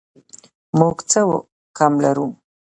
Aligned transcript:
موږ 0.77 0.97
څه 1.11 1.21
کم 1.77 1.93
لرو 2.03 2.27